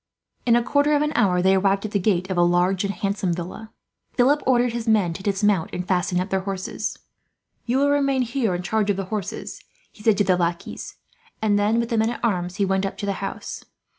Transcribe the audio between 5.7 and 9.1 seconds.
and fasten up their horses. "You will remain here, in charge of the